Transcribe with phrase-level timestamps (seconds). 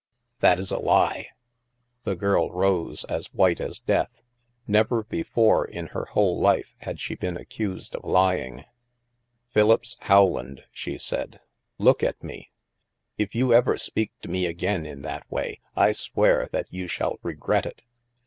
[0.39, 1.27] "That is a lie!"
[2.05, 4.23] The girl rose, as white as death.
[4.65, 8.65] Never before, in her whole life, had she been accused of lying.
[9.53, 9.67] THE MAELSTROM
[10.01, 11.39] 173" Philippse Howland/' she said,"
[11.85, 12.49] look at me!
[13.19, 17.19] If you ever speak to me again, in that way, I swear that you shall
[17.21, 17.83] regret it.